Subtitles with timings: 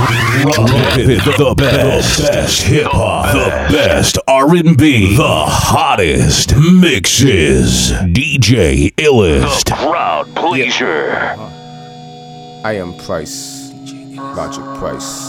[0.00, 7.92] The best, the best hip hop, the best R&B, the hottest mixes.
[7.92, 9.66] DJ Illest.
[9.66, 11.12] The crowd pleaser.
[12.64, 13.72] I am Price.
[14.16, 15.28] Logic Price.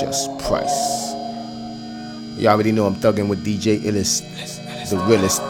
[0.00, 1.12] Just Price.
[2.38, 4.22] You already know I'm thugging with DJ Illest,
[4.88, 5.42] the realest.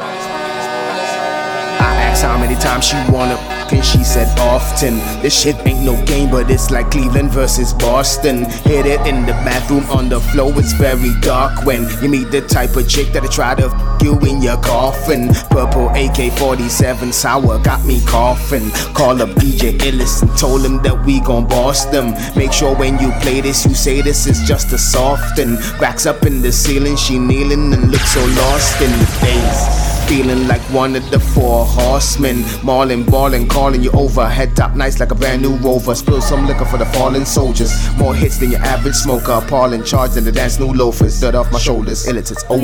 [1.80, 3.36] I asked how many times she wanna,
[3.72, 4.98] and she said often.
[5.22, 8.44] This shit ain't no game, but it's like Cleveland versus Boston.
[8.44, 12.40] Hit it in the bathroom on the floor, it's very dark when you meet the
[12.42, 15.28] type of chick that'll try to f you in your coffin.
[15.50, 18.70] Purple AK 47 sour got me coughing.
[18.94, 22.14] Call up DJ Illis and told him that we gon' boss them.
[22.36, 26.06] Make sure when you play this, you say this is just a soft and racks
[26.06, 26.96] up in the ceiling.
[26.96, 29.91] She kneeling and looks so lost in the face.
[30.12, 32.44] Feeling like one of the four horsemen.
[32.62, 34.28] Marlin, ballin', calling you over.
[34.28, 35.94] Head top nice like a brand new rover.
[35.94, 37.72] Spill some liquor for the fallen soldiers.
[37.96, 39.32] More hits than your average smoker.
[39.32, 41.18] Appalling charge than the dance new loafers.
[41.18, 42.06] Dirt off my shoulders.
[42.06, 42.62] Ill it's over.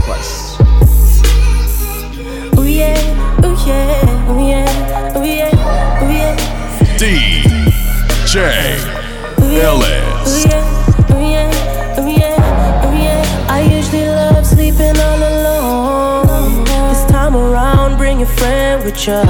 [0.00, 0.58] Price.
[2.58, 6.34] Ooh yeah, ooh yeah, ooh yeah, ooh yeah, ooh yeah.
[6.98, 8.76] DJ
[9.38, 10.26] Illest.
[10.26, 10.75] Ooh yeah,
[18.86, 19.20] with you.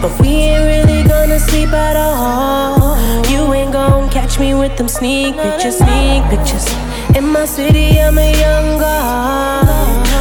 [0.00, 2.96] But we ain't really gonna sleep at all.
[3.28, 6.66] You ain't gonna catch me with them sneak pictures, sneak pictures.
[7.16, 9.66] In my city, I'm a young god.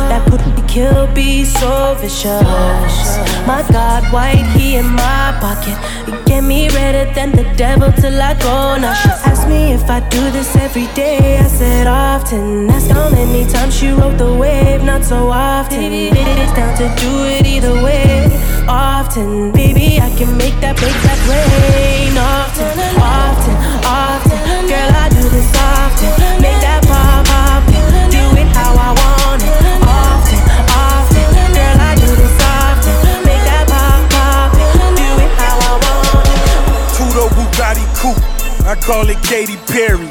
[0.10, 0.42] That put
[0.74, 3.06] kill be so vicious.
[3.46, 5.78] My God, white he in my pocket.
[6.08, 8.78] You get me redder than the devil till I go.
[8.82, 11.38] Now she asked me if I do this every day.
[11.38, 12.72] I said often.
[12.72, 14.83] Asked how many times she wrote the wave.
[14.94, 15.92] Not so often.
[15.92, 18.30] It's down to do it either way.
[18.70, 22.14] Often, baby, I can make that make that rain.
[22.14, 23.58] Often, often,
[23.90, 24.38] often.
[24.70, 26.14] Girl, I do this often.
[26.46, 27.66] Make that pop pop.
[28.14, 29.58] Do it how I want it.
[29.82, 31.26] Often, often.
[31.58, 32.94] Girl, I do this often.
[33.26, 34.54] Make that pop pop.
[34.54, 36.54] Do it how I want it.
[36.94, 38.22] Tudo Bugatti Coupe,
[38.70, 40.06] I call it Katy Perry.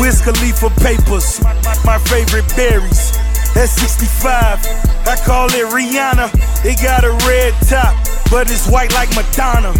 [0.00, 3.21] Wiz Khalifa Papers, my, my, my favorite berries.
[3.54, 4.64] At 65,
[5.06, 6.32] I call it Rihanna.
[6.64, 7.92] It got a red top,
[8.30, 9.76] but it's white like Madonna.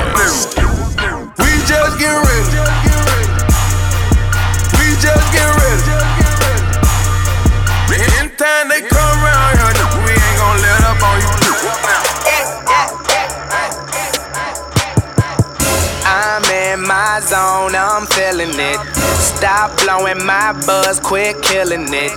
[19.22, 22.10] Stop blowing my buzz, quit killing it.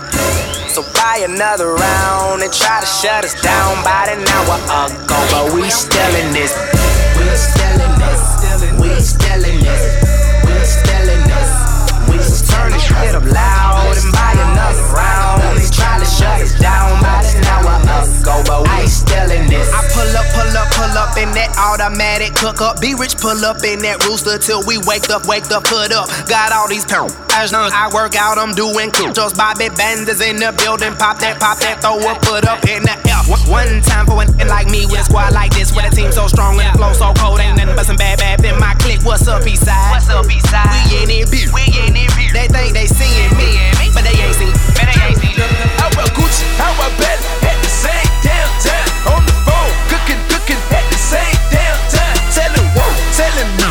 [0.74, 4.58] So buy another round and try to shut us down about an hour
[4.90, 5.20] ago.
[5.32, 6.52] But we still in this.
[7.18, 7.75] We still
[19.26, 19.68] still this.
[19.74, 22.80] I pull up, pull up, pull up in that automatic cook up.
[22.80, 26.08] Be rich, pull up in that rooster till we wake up, wake up, put up.
[26.30, 27.18] Got all these pounds.
[27.36, 29.12] As long as I work out, I'm doing cool.
[29.12, 30.96] Just Bobby Benders in the building.
[30.96, 33.20] Pop that, pop that, throw up, put up in the air.
[33.52, 35.76] One, time for an n like me with a squad like this.
[35.76, 37.42] With a team so strong and the flow so cold.
[37.42, 39.04] Ain't nothing but some bad, bad in my clique.
[39.04, 39.92] What's up, Eastside?
[39.92, 40.70] What's up, Eastside?
[40.72, 41.52] We in it, bitch.
[41.52, 42.32] We in it, bitch.
[42.32, 43.52] They think they seeing me,
[43.92, 44.54] but they ain't seen.
[44.78, 45.36] But they ain't seen.
[45.82, 46.46] How about Gucci?
[46.56, 47.52] How about Bentley?
[47.52, 52.18] At the same damn time on the phone, cooking, cooking at the same damn time.
[52.34, 53.65] Tell him, whoa, tell him.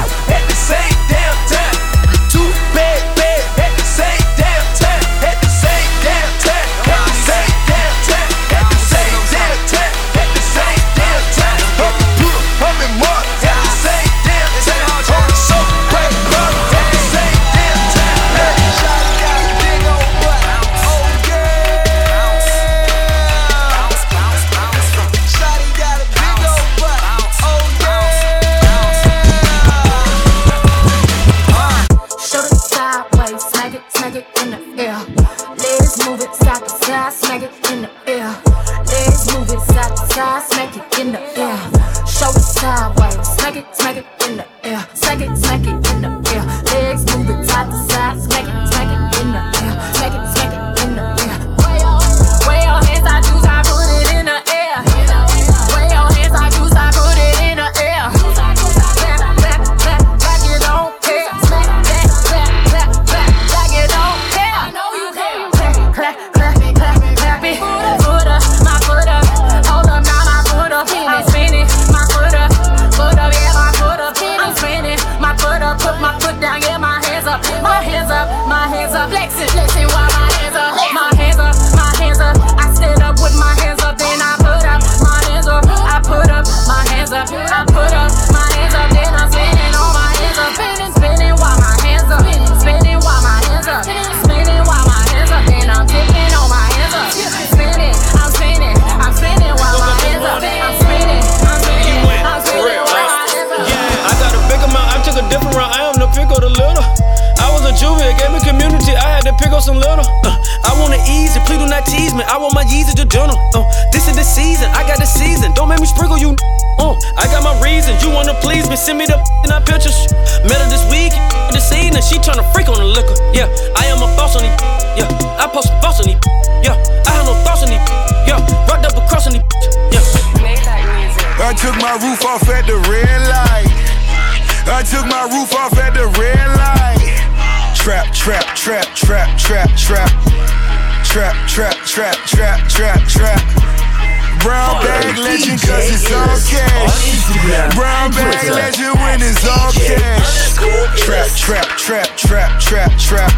[147.44, 150.54] Brown bag legend when it's all cash.
[150.96, 153.30] Trap, trap, trap, trap, trap, trap.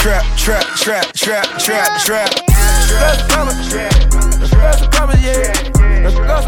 [0.00, 2.30] Trap, trap, trap, trap, trap, trap.
[2.48, 3.92] Let's go some commas, yeah.
[4.40, 4.64] Let's some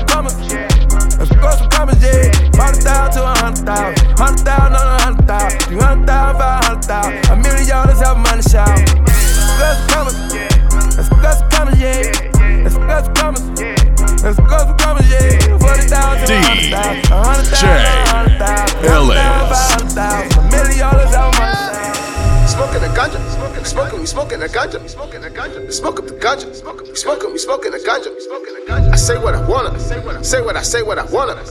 [0.07, 0.35] commas.
[1.19, 2.33] Let's go some commas, yeah.
[2.57, 3.99] Hundred thousand to a hundred thousand.
[4.17, 5.61] Hundred thousand on a hundred thousand.
[5.69, 7.31] Three hundred thousand, five hundred thousand.
[7.31, 8.79] A million dollars have money shout.
[9.05, 10.17] Let's go some commas.
[10.97, 12.09] Let's go some commas, yeah.
[12.65, 13.43] Let's go some commas.
[14.25, 15.59] Let's go some commas, yeah.
[15.59, 17.13] Forty thousand to a hundred thousand.
[17.13, 18.85] A hundred thousand, a hundred thousand.
[18.85, 20.39] A hundred thousand, five hundred thousand.
[20.39, 21.34] A million dollars have money Smoking the
[22.95, 23.19] ganja,
[23.67, 27.33] smoking, we smoking the ganja, smoking the ganja, smoke up the ganja, smoking, we smoking,
[27.33, 28.93] we the ganja, smoking the ganja.
[28.93, 31.45] I say what I wanna, say what I say what I wanna, I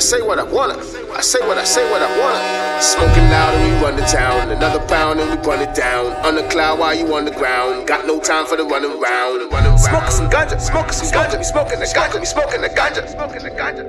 [0.00, 0.78] say what I wanna,
[1.14, 2.80] I say what I say what I wanna.
[2.80, 6.06] Smoking loud and we run the town, another pound and we run it down.
[6.24, 9.50] On the cloud while you on the ground, got no time for the running around.
[9.78, 12.70] Smoking some ganja, smoking some ganja, we smoking the ganja, we smoking the
[13.50, 13.84] ganja.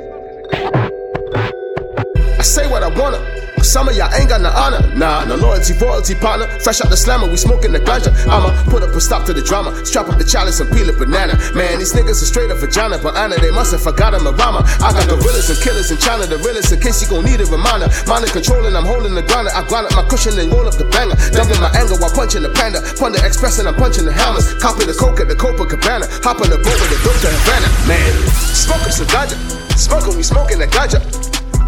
[2.40, 3.51] I say what I wanna.
[3.64, 4.82] Some of y'all ain't got no honor.
[4.96, 6.48] Nah, no loyalty, royalty partner.
[6.60, 8.12] Fresh out the slammer, we smoking the ganja.
[8.28, 9.72] I'ma put up a stop to the drama.
[9.86, 11.38] Strap up the chalice and peel a banana.
[11.54, 14.32] Man, these niggas are straight up vagina, but Anna, they must have forgot I'm a.
[14.32, 17.46] I got gorillas and killers in China, the realest in case you gon' need a
[17.46, 17.88] reminder.
[18.10, 19.52] Mind is controlling, I'm holding the grinder.
[19.54, 21.16] I grind up my cushion and roll up the banger.
[21.32, 22.82] Doubling my anger while punching the panda.
[22.98, 24.54] Panda Express and I'm punching the hammers.
[24.58, 26.10] Copy the coke at the Copacabana.
[26.26, 27.70] Hop on the boat with the dope to Havana.
[27.86, 28.12] Man,
[28.52, 29.38] smoking some ganja.
[29.78, 31.00] Smoking, we smoking the ganja.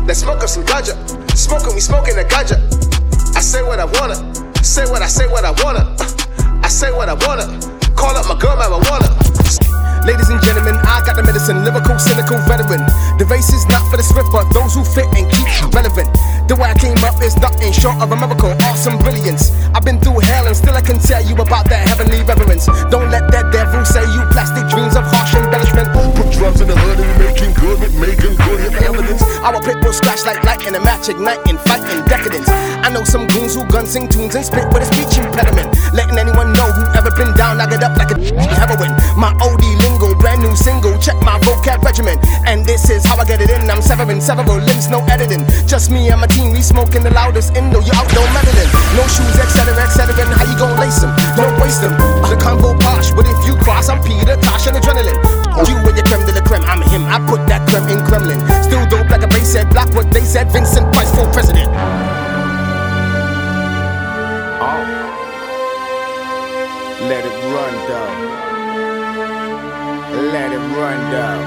[0.07, 1.22] Let's smoke up some ganja.
[1.35, 2.57] Smoking, we smoking the ganja.
[3.35, 4.15] I say what I wanna.
[4.63, 5.95] Say what I say what I wanna.
[6.63, 7.45] I say what I wanna.
[7.95, 9.09] Call up my girl, marijuana.
[10.03, 12.83] Ladies and gentlemen, I got the medicine, lyrical, cynical veteran.
[13.15, 16.11] The race is not for the swift, but those who fit and keep you relevant.
[16.51, 19.55] The way I came up is nothing short of a miracle, awesome brilliance.
[19.71, 22.67] I've been through hell and still I can tell you about that heavenly reverence.
[22.91, 25.87] Don't let that devil say you plastic dreams of harsh embellishment.
[26.19, 29.23] Put drugs in the hood and making good with making good hit evidence.
[29.39, 31.79] Our pit will scratch like light and a match ignite in fight
[32.11, 32.51] decadence.
[32.83, 35.71] I know some goons who gun sing tunes and spit with a speech impediment.
[35.95, 38.19] Letting anyone know who ever been down, I get up like a
[38.59, 38.91] heroin.
[39.15, 39.63] My OD
[40.03, 42.19] lingo, brand new single, check my vocab regimen.
[42.45, 43.69] And this is how I get it in.
[43.69, 45.45] I'm severing several limbs, no editing.
[45.67, 48.69] Just me and my team, we smoking the loudest Indo, you out, no meddling.
[48.95, 50.13] No shoes, etc., etc.
[50.35, 51.15] How you gon' lace them?
[51.35, 51.93] Don't waste them.
[52.29, 55.19] The combo posh, but if you cross, I'm Peter, Tosh, and adrenaline.
[55.55, 57.05] Oh, you and your creme de la creme, I'm him.
[57.05, 58.39] I put that creme in Kremlin.
[58.63, 60.51] Still dope like a bass said, block what they said.
[60.51, 61.69] Vincent Price for president.
[64.65, 64.81] Oh
[67.01, 68.32] Let it run, dog.
[70.13, 71.41] Let it run, dog.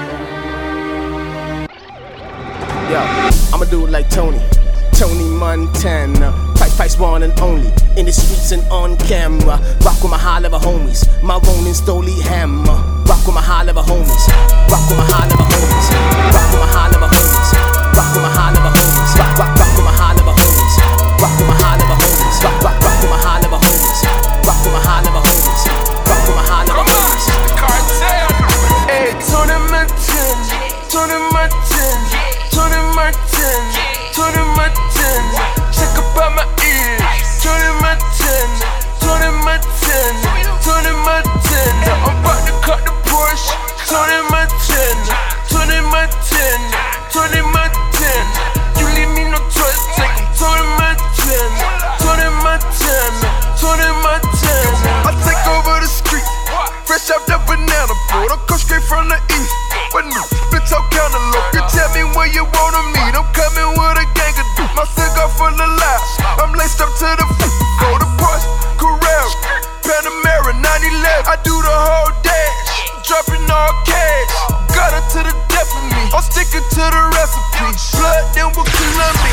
[2.91, 2.99] Yo,
[3.55, 4.41] I'ma do it like Tony.
[4.91, 6.35] Tony Montana.
[6.55, 7.71] Price, price, one and only.
[7.95, 9.55] In the streets and on camera.
[9.87, 11.07] Rock with my high level homies.
[11.23, 12.75] My Ronin Stoli hammer.
[13.07, 14.27] Rock with my high level homies.
[14.67, 15.87] Rock with my high level homies.
[16.35, 17.49] Rock with my high level homies.
[17.95, 19.15] Rock with my high level homies.
[19.15, 20.75] Rock, rock, rock with my high level homies.
[21.23, 22.35] Rock with my high level homies.
[22.43, 24.01] Rock, rock, rock with my high level homies.
[24.43, 25.63] Rock with my high level homies.
[26.03, 26.86] Rock with my high level
[43.87, 44.97] Tony Martin,
[45.47, 46.59] Tony Martin,
[47.11, 48.25] Tony Martin.
[48.79, 49.81] You leave me no choice.
[49.95, 51.49] Take him, Tony Martin,
[52.03, 53.13] Tony Martin,
[53.55, 54.69] Tony Martin.
[55.07, 56.27] I take over the street.
[56.83, 59.55] Fresh out that banana boat, I come straight from the east.
[59.95, 61.55] But no, bitch, I'm cantaloupe.
[61.55, 63.13] You tell me where you wanna meet.
[63.15, 64.73] I'm coming with a gang of dudes.
[64.75, 66.11] My cigar full of laughs.
[66.43, 69.31] I'm laced up to the f- Go to Porsche, Carrera,
[69.85, 71.23] Panamera, 911.
[71.23, 72.56] I do the whole dash,
[73.07, 74.31] dropping all cash.
[74.75, 76.03] Got her to the death of me.
[76.11, 77.71] I'm sticking to the recipe.
[77.95, 79.31] Blood, then will kill me.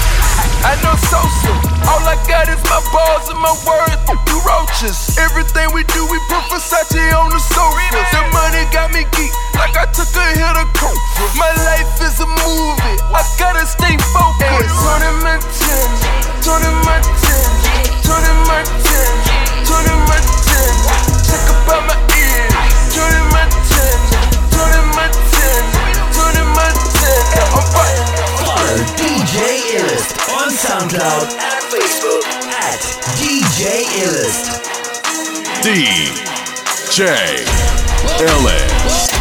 [0.63, 1.51] I know Sosa.
[1.91, 3.99] All I got is my balls and my words.
[4.31, 5.19] You roaches.
[5.19, 7.99] Everything we do, we put Versace on the sofa.
[8.15, 10.95] The money got me geek, like I took a hit of coke.
[11.35, 12.97] My life is a movie.
[13.11, 14.71] I gotta stay focused.
[14.87, 15.91] Tony Martin,
[16.47, 17.51] Tony Martin,
[18.07, 18.35] Tony
[28.99, 32.81] DJ Illist on SoundCloud and Facebook at
[33.17, 34.61] DJ Illist.
[35.63, 37.45] DJ
[38.21, 39.13] Illist.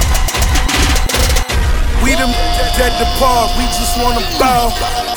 [2.03, 2.31] We them
[2.77, 4.73] that depart, we just wanna bow.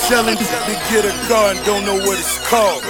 [0.07, 1.57] Telling you to get a gun.
[1.65, 2.83] don't know what it's called.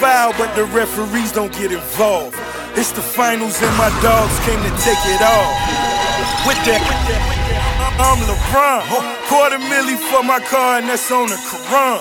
[0.00, 2.38] Foul, but the referees don't get involved.
[2.74, 5.52] It's the finals and my dogs came to take it all.
[6.46, 7.31] With that
[7.98, 8.80] I'm LeBron.
[9.28, 12.00] Quarter milli for my car and that's on the Quran.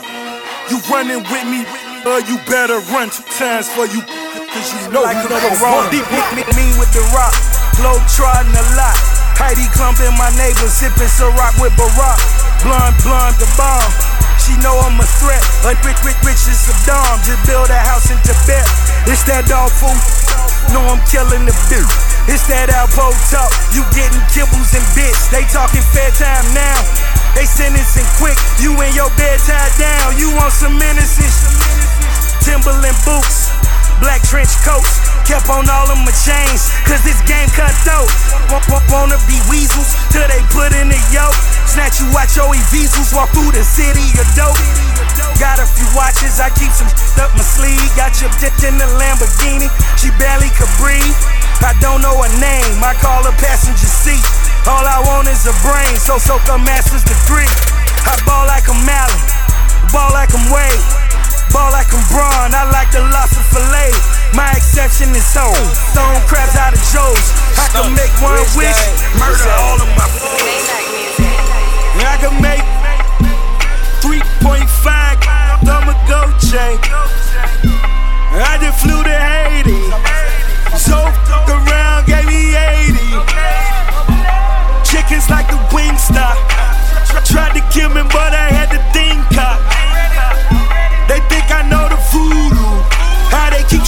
[0.69, 1.67] You running with me,
[2.07, 3.99] uh, you better run two times for you.
[4.51, 5.87] Cause you know like you the wrong.
[5.91, 6.07] Deep
[6.55, 7.35] mean with the rock,
[7.75, 8.95] glow trotting a lot.
[9.35, 12.19] Heidi Klum in my neighbor, sipping Ciroc with Barack.
[12.61, 13.91] Blonde, blonde, the bomb.
[14.37, 15.41] She know I'm a threat.
[15.65, 17.21] Like rich, rich, rich as Saddam.
[17.25, 18.67] Just build a house in Tibet.
[19.09, 20.50] It's that dog food.
[20.71, 21.83] Know I'm killing the beat.
[22.31, 23.51] It's that Alpo talk.
[23.75, 25.27] You getting kibbles and bits.
[25.27, 26.79] They talking fair time now.
[27.35, 28.39] They sentencing quick.
[28.63, 30.15] You in your bed tied down.
[30.15, 31.43] You want some innocence.
[32.47, 33.51] Timberland boots.
[34.01, 34.97] Black trench coats,
[35.29, 38.09] kept on all of my chains, cause this game cut dope.
[38.89, 41.37] Wanna be weasels till they put in the yoke.
[41.69, 44.57] Snatch you out your easels, walk through the city of dope.
[45.39, 46.89] Got a few watches, I keep some
[47.21, 47.79] up my sleeve.
[47.95, 51.15] Got your dick in the Lamborghini, she barely could breathe.
[51.61, 54.25] I don't know her name, I call her passenger seat.
[54.67, 57.47] All I want is a brain, so soak a master's degree.
[58.09, 59.21] I ball like a Malin,
[59.93, 61.10] ball like I'm Wade.
[61.51, 63.91] Ball like I'm Braun, I like the lobster fillet.
[64.31, 65.51] My exception is home.
[65.91, 67.27] Stone crabs out of Joe's.
[67.59, 68.79] I can make one wish,
[69.19, 70.07] murder all of my
[72.07, 72.63] I can make
[73.99, 74.63] 3.5
[75.67, 76.79] I'm a go chain.
[78.31, 79.91] I just flew to Haiti.
[80.79, 81.03] So
[81.51, 82.95] around, gave me 80.
[84.87, 86.39] Chickens like the Wingstop.
[87.27, 89.80] Tried to kill me, but I had to think up.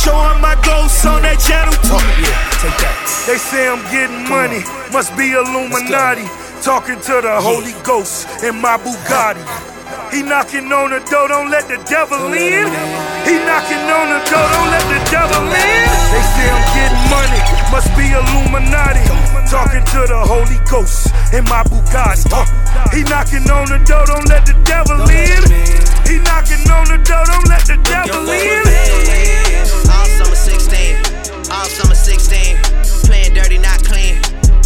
[0.03, 1.95] Showing my ghosts on that channel too.
[3.23, 4.59] They say I'm getting money,
[4.91, 6.27] must be Illuminati.
[6.59, 9.43] Talking to the Holy Ghost in my Bugatti.
[10.11, 12.67] He knocking on the door, don't let the devil in.
[13.27, 15.83] He knocking on the door, don't let the devil in.
[16.11, 17.41] They say I'm getting money,
[17.71, 19.03] must be Illuminati.
[19.47, 22.27] Talking to the Holy Ghost in my Bugatti.
[22.95, 25.43] He knocking on the door, don't let the devil in.
[26.07, 29.52] He knocking on the door, don't let the devil in.
[31.53, 34.17] All summer 16, 16, playing dirty, not clean.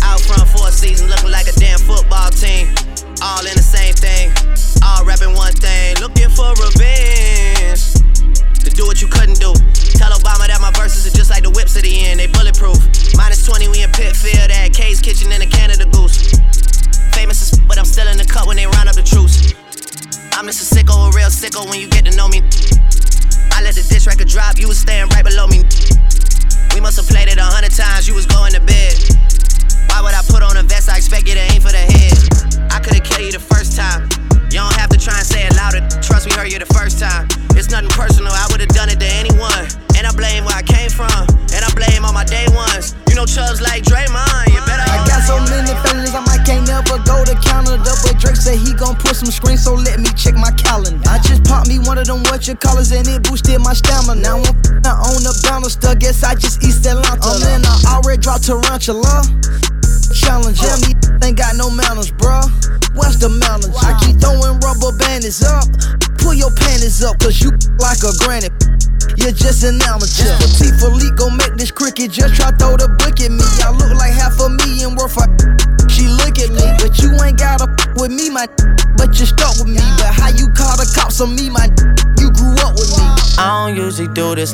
[0.07, 2.71] Out front for a season, looking like a damn football team.
[3.19, 4.31] All in the same thing,
[4.79, 7.91] all rapping one thing, looking for revenge.
[8.63, 9.51] To do what you couldn't do.
[9.99, 11.91] Tell Obama that my verses are just like the whips at the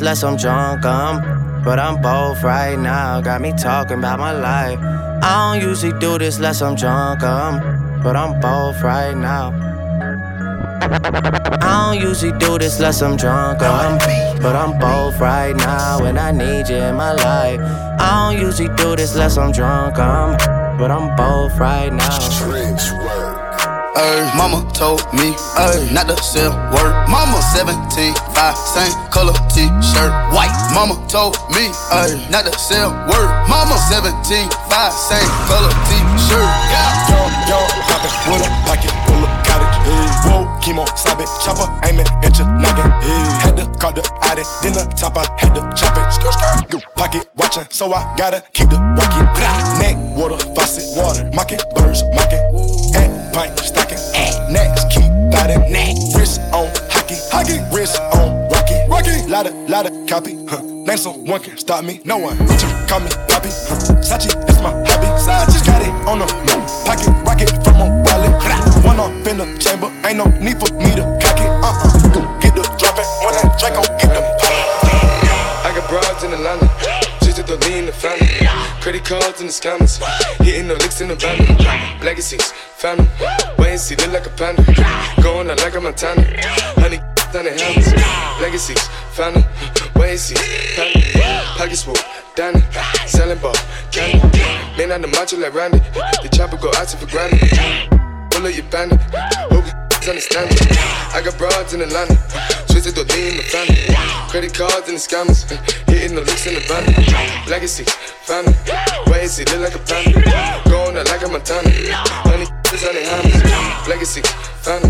[0.04, 1.24] unless I'm drunk, I'm.
[1.24, 3.22] Um, but I'm both right now.
[3.22, 4.78] Got me talking about my life.
[5.24, 7.64] I don't usually do this unless I'm drunk, I'm.
[7.64, 9.54] Um, but I'm both right now.
[11.62, 13.94] I don't usually do this unless I'm drunk, I'm.
[13.94, 17.62] Um, but I'm both right now, and I need you in my life.
[17.98, 20.38] I don't usually do this unless I'm drunk, I'm.
[20.78, 22.20] but I'm both right now.
[23.96, 26.92] Ay, mama told me ay, not to sell word.
[27.08, 27.23] Mama
[27.54, 30.50] 17, 5, same color t-shirt, white.
[30.74, 33.30] Mama told me ay, not to sell word.
[33.46, 36.50] Mama 17, 5, same color t-shirt.
[36.74, 37.14] Yeah.
[37.14, 39.78] Young, young, hoppin' with a pocket full of cottage.
[39.86, 40.06] Hey.
[40.26, 42.90] Whoa, chemo, stop it, chopper, aiming at your noggin.
[43.06, 43.22] Hey.
[43.46, 46.10] Had to call the addict, then the top, I had to chop it.
[46.10, 46.82] Skr, skr.
[46.96, 49.30] Pocket watching, so I gotta keep the rocket.
[49.78, 49.96] Neck,
[59.74, 60.62] Lotta, lotta copy, huh?
[60.62, 62.00] Name someone can stop me.
[62.06, 62.38] No one.
[62.38, 64.06] Bitch, call me Poppy, huh?
[64.06, 65.10] Sachi, that's my hobby.
[65.18, 66.62] Sachi, got it on the move.
[66.86, 68.38] Pocket rocket from a wallet.
[68.86, 71.50] One off in the chamber, ain't no need for me to cock it.
[71.50, 72.38] Uh uh.
[72.38, 74.22] Get the dropping when that Draco get the.
[75.66, 76.70] I got broads in Atlanta.
[77.26, 78.30] Just to the lean, the family.
[78.80, 79.98] Credit cards in the scammers.
[80.38, 81.42] Hitting the licks in the van.
[82.06, 83.08] Legacies, family.
[83.58, 84.62] Wait and see, look like a panda.
[85.24, 86.22] Going out like a Montana.
[86.78, 87.00] Honey,
[87.34, 87.90] down the hammers.
[88.42, 89.44] Legacies, family.
[90.14, 90.36] See,
[90.78, 91.02] family.
[91.58, 91.96] Pockets full,
[92.36, 92.62] Danny.
[93.08, 93.56] Selling ball,
[93.92, 94.22] candy.
[94.78, 95.80] Man on the macho like Randy.
[96.22, 97.50] The chopper go out to for granted.
[98.30, 99.02] Pull up your bandit.
[99.50, 100.62] Hope you understand it.
[101.18, 102.14] I got broads in Atlanta.
[102.70, 103.82] Twisted the lean, the family.
[104.30, 105.50] Credit cards and the scammers.
[105.90, 106.86] Hitting the licks in the van.
[107.50, 107.86] Legacy,
[108.22, 108.54] family.
[109.26, 110.22] See, look like a panda.
[110.70, 111.72] Going out like a Montana.
[112.28, 113.88] Honey, is on the hammers.
[113.88, 114.22] Legacy,
[114.66, 114.90] family.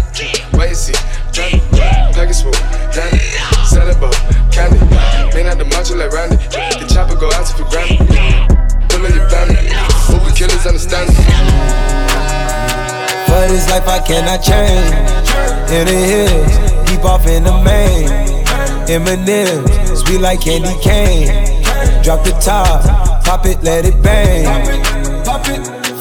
[0.55, 0.95] Wait and see,
[1.35, 1.59] family.
[2.15, 2.55] Package full,
[2.95, 3.19] Danny.
[3.67, 4.13] Selling ball,
[4.51, 4.79] candy.
[5.35, 6.37] Man out the macho like Randy.
[6.79, 7.99] The chopper go out to for granted.
[8.87, 9.67] Pull up your family.
[10.07, 11.17] Hope killers understand it.
[13.27, 14.93] For this life I cannot change.
[15.73, 18.07] In the hills, deep off in the main.
[18.87, 19.67] Eminem,
[19.97, 21.27] sweet like candy cane.
[22.03, 24.83] Drop the top, pop it, let it bang.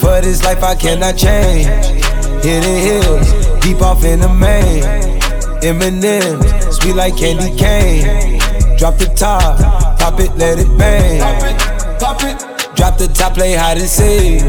[0.03, 1.67] For this life I cannot change.
[2.43, 4.83] The hills, deep off in the main.
[5.63, 8.41] Eminem, sweet like candy cane.
[8.79, 9.61] Drop the top,
[10.01, 11.21] pop it, let it bang.
[12.01, 12.37] Pop it,
[12.75, 14.43] Drop the top, play hide and seek.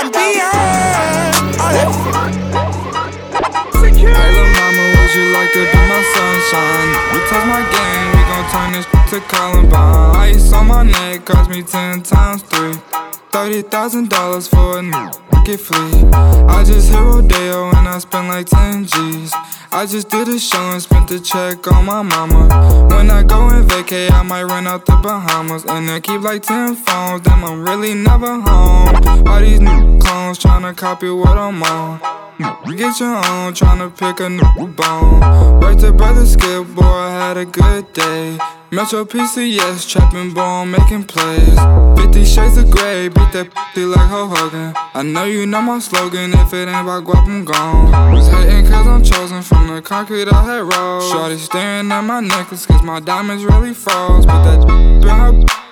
[0.02, 1.34] Cut that.
[1.52, 1.92] I'm beyond.
[4.02, 6.90] Hey little mama, would you like to be my sunshine?
[7.12, 10.16] You touch my game, we gon' turn this to Columbine.
[10.16, 12.91] Ice on my neck cost me ten times three.
[13.32, 15.10] Thirty thousand dollars for a new
[15.44, 16.04] get flea.
[16.12, 19.32] I just hit Rodeo and I spent like ten G's.
[19.72, 22.88] I just did a show and spent the check on my mama.
[22.90, 26.42] When I go and vacay, I might run out the Bahamas and I keep like
[26.42, 27.22] ten phones.
[27.22, 29.26] Damn, I'm really never home.
[29.26, 32.00] All these new clones tryna copy what I'm on.
[32.76, 35.20] Get your own, tryna pick a new bone.
[35.60, 38.38] Right to brother Skip, boy, I had a good day.
[38.72, 41.58] Metro PCS, trapping bone, making plays.
[42.00, 44.72] 50 shades of gray, beat that pussy like Ho Hogan.
[44.94, 48.14] I know you know my slogan, if it ain't about guap, I'm gone.
[48.14, 51.02] Was hating cause I'm chosen from the concrete I had rolled.
[51.12, 54.24] Shorty staring at my necklace cause my diamonds really froze.
[54.24, 54.64] Put that
[55.02, 55.71] in her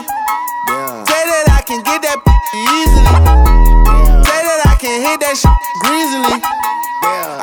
[1.71, 2.19] Can get that
[2.51, 3.07] easily.
[4.27, 6.35] Say that I can hit that shit greasily.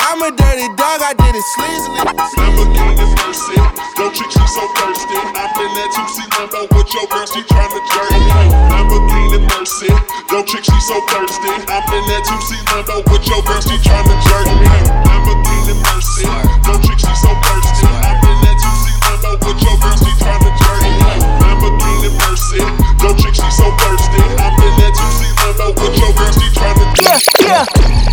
[0.05, 2.05] I'm a dirty dog, I did it sleazily.
[2.37, 3.57] Lamborghini Mercy,
[3.97, 5.17] yo chick she so thirsty.
[5.33, 8.53] I'm in that 2C Lambo with your girl, she tryna jerk me.
[8.69, 9.89] Lamborghini Mercy,
[10.29, 11.49] yo chick she so thirsty.
[11.65, 14.69] I'm in that 2C Lambo with your girl, she tryna jerk me.
[15.09, 17.89] Lamborghini Mercy, so thirsty.
[18.05, 20.08] I'm in that 2C Lambo with your girl, she
[23.39, 24.19] she so thirsty.
[24.43, 27.47] I'm in that 2C Lambo with your girl, she tryna jerk me.
[27.47, 27.65] Yeah,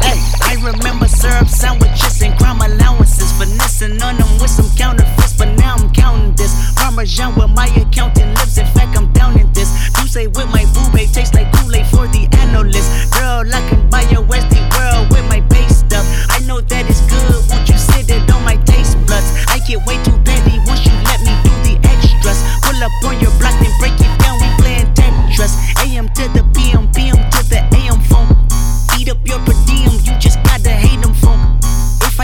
[0.05, 3.31] Hey, I remember syrup sandwiches and crime allowances.
[3.33, 6.53] Finessing on them with some counterfeits, but now I'm counting this.
[6.75, 8.57] Parmesan with my accountant lips.
[8.57, 9.69] In fact, I'm down in this.
[9.99, 13.11] You say with my boo babe tastes like Kool-Aid for the analyst.
[13.11, 16.05] Girl, I can buy your Westie world with my base stuff.
[16.29, 17.41] I know that it's good.
[17.49, 19.27] Won't you sit it on my taste buds?
[19.49, 22.39] I get way too petty once you let me do the extras.
[22.63, 23.74] Pull up on your block, then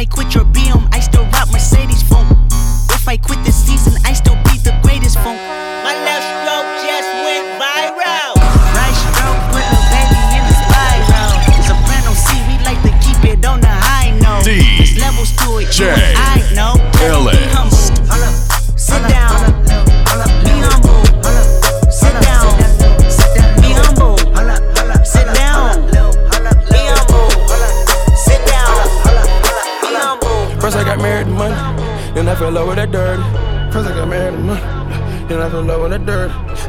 [0.09, 0.90] Quit your BM,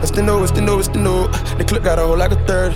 [0.03, 1.29] It's the new, it's the new, it's the new.
[1.59, 2.75] The clip got a hole like a third.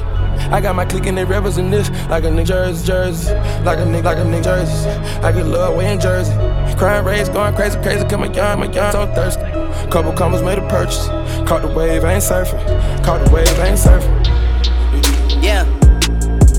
[0.52, 3.34] I got my clique and they represent this like a nigga jersey, jersey,
[3.64, 4.88] like a nigga, like a nigga jersey.
[5.26, 6.32] I get love way in Jersey.
[6.76, 8.04] Crime rates going crazy, crazy.
[8.04, 9.42] Cause my young, my young so thirsty.
[9.90, 11.08] Couple commas made a purchase.
[11.48, 12.62] Caught the wave, I ain't surfing.
[13.04, 15.42] Caught the wave, I ain't surfing.
[15.42, 15.64] Yeah.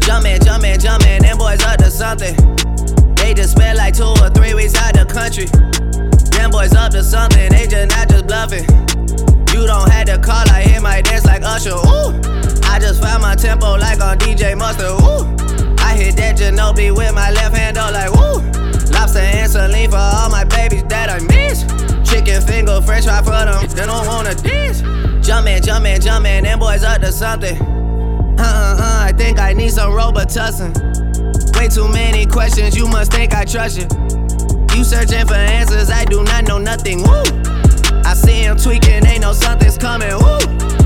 [0.02, 2.36] Jumpin', jumpin', jumpin', them boys up to something.
[3.16, 5.46] They just spent like two or three weeks out the country.
[6.38, 8.87] Them boys up to something, they just not just bluffing.
[9.58, 11.72] You don't have to call, I hit my dance like Usher.
[11.72, 12.14] Ooh.
[12.70, 15.02] I just found my tempo like on DJ Mustard.
[15.02, 15.26] Ooh.
[15.84, 18.38] I hit that Ginobili with my left hand, though, like woo.
[18.94, 21.64] Lobster and saline for all my babies that I miss.
[22.08, 24.82] Chicken finger, french fry for them, they don't wanna dish.
[25.26, 27.60] Jumpin', jumpin', jumpin', them boys up to something.
[27.60, 30.70] Uh uh uh, I think I need some Robitussin.
[31.58, 33.88] Way too many questions, you must think I trust you.
[34.78, 37.02] You searching for answers, I do not know nothing.
[37.02, 37.57] Woo!
[38.08, 40.08] I see him tweaking, ain't no something's coming.
[40.08, 40.40] Woo!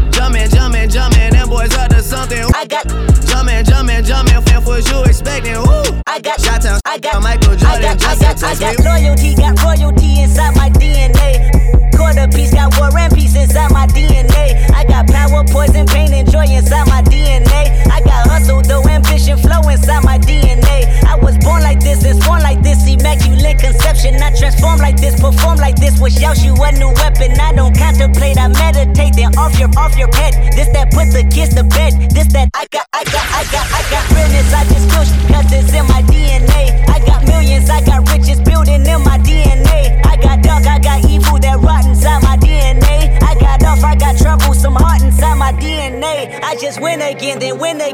[0.10, 2.44] Jumpin', jumpin', jumpin', them boys up to something.
[2.56, 2.88] I got
[3.30, 5.54] jumpin', jumpin', jumpin', fan what you expecting.
[5.54, 6.02] Woo!
[6.08, 9.62] I got shot towns, I got Michael Jordan, just I got, I got loyalty, got
[9.62, 11.81] royalty inside my DNA.
[12.12, 14.52] Quarter piece, got war and peace inside my DNA.
[14.76, 17.72] I got power, poison, pain, and joy inside my DNA.
[17.88, 20.92] I got hustle, though ambition, flow inside my DNA.
[21.08, 24.22] I was born like this, and born like this, immaculate conception.
[24.22, 27.32] I transform like this, perform like this, wish out you a new weapon.
[27.40, 30.36] I don't contemplate, I meditate, then off your off your head.
[30.52, 32.12] This that put the kids to bed.
[32.12, 34.52] This that I got, I got, I got, I got realness.
[34.52, 36.76] I just push, cause it's in my DNA.
[36.92, 38.42] I got millions, I got riches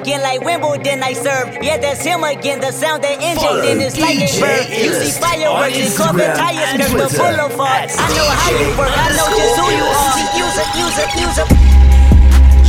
[0.07, 1.57] again, like Wimbledon I serve.
[1.61, 2.61] Yeah, that's him again.
[2.61, 4.63] The sound that inject in is like a bird.
[4.71, 7.91] You see fireworks and corporate tires, skirt with boulevard.
[7.91, 10.15] I know how you work, I know just who you are.
[10.39, 11.49] Use it, use it, use it.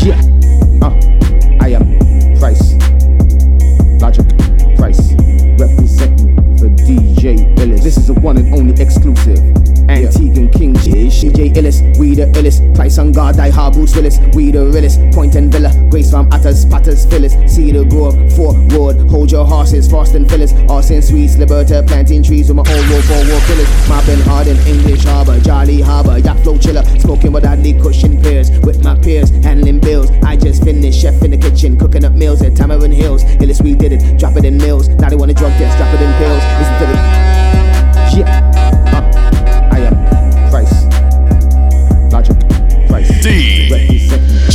[0.03, 0.19] Yeah.
[0.83, 0.91] Uh,
[1.63, 1.87] I am
[2.43, 2.75] Price.
[4.03, 4.27] Logic
[4.75, 5.15] Price.
[5.63, 7.83] Representing for DJ Illis.
[7.85, 9.39] This is the one and only exclusive.
[9.89, 11.09] Antique and King J.
[11.09, 11.83] DJ Illis.
[11.99, 12.75] We the illest.
[12.75, 13.37] Price on guard.
[13.37, 14.19] Die hard Bruce Willis.
[14.35, 15.01] We the realest.
[15.13, 15.73] Point and Villa.
[15.91, 16.69] Grays Farm Atters.
[16.71, 17.07] Patters.
[17.07, 17.35] Phyllis.
[17.53, 18.15] Cedar Grove.
[18.35, 18.97] Four ward.
[19.11, 19.91] Hold your horses.
[19.91, 20.53] Fast and Phyllis.
[20.69, 21.37] Austin Swetes.
[21.37, 21.87] Liberta.
[21.87, 23.03] Planting trees with my own war.
[23.03, 23.69] Four war killers.
[23.89, 25.41] Mobbing hard in English Harbor.
[25.41, 26.19] Jolly Harbor.
[26.19, 26.85] Yacht flow chiller.
[27.01, 28.51] Smoking with Adley cushion peers.
[28.61, 29.31] With my peers.
[29.43, 30.11] Handling bills.
[30.25, 31.01] I just finished.
[31.01, 31.79] Chef in the kitchen.
[31.79, 33.25] Cooking up meals at Tamarind Hills.
[33.41, 33.63] Illis.
[33.63, 34.19] We did it.
[34.19, 34.89] Drop it in mills.
[34.89, 35.79] Now they want to drug test.
[35.79, 36.43] Drop it in pills.
[36.59, 37.19] Listen to the.
[38.19, 38.68] Yeah.